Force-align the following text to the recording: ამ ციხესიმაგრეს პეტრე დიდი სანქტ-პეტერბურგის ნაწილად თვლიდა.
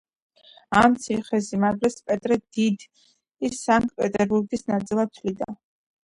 ამ 0.83 0.93
ციხესიმაგრეს 1.01 1.97
პეტრე 2.07 2.37
დიდი 2.57 3.49
სანქტ-პეტერბურგის 3.57 4.65
ნაწილად 4.71 5.13
თვლიდა. 5.19 5.51